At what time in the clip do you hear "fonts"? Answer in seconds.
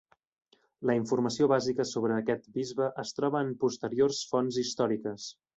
4.33-4.63